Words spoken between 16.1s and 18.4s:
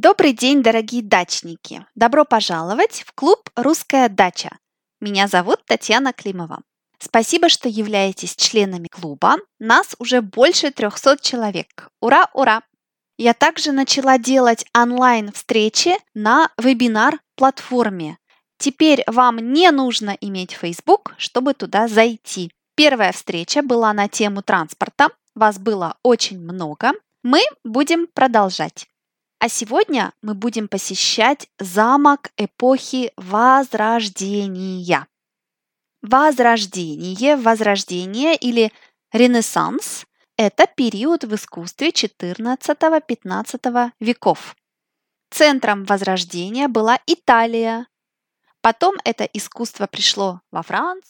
на вебинар-платформе.